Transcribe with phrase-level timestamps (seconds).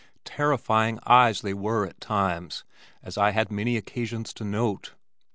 [0.25, 2.63] Terrifying eyes they were, at times,
[3.03, 4.93] as I had many occasions to note.